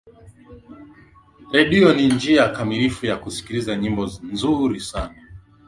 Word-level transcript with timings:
redio 1.53 1.93
ni 1.93 2.07
njia 2.13 2.49
kamilifu 2.53 3.05
ya 3.05 3.17
kusikiliza 3.17 3.75
nyimbo 3.75 4.05
nzuri 4.23 4.79
sana 4.79 5.15